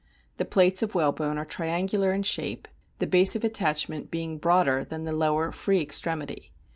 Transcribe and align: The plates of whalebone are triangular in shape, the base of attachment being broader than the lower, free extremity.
The 0.37 0.45
plates 0.45 0.81
of 0.81 0.95
whalebone 0.95 1.37
are 1.37 1.45
triangular 1.45 2.11
in 2.11 2.23
shape, 2.23 2.67
the 2.97 3.05
base 3.05 3.35
of 3.35 3.43
attachment 3.43 4.09
being 4.09 4.39
broader 4.39 4.83
than 4.83 5.03
the 5.03 5.11
lower, 5.13 5.51
free 5.51 5.79
extremity. 5.79 6.51